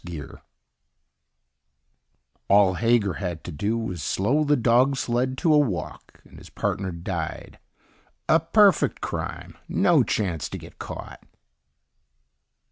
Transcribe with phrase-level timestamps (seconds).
[0.03, 0.41] Geier
[2.47, 6.91] All Hager had to do was slow the dogsled to a walk, and his partner
[6.91, 7.59] died.
[8.27, 11.23] A perfect crime no chance to get caught!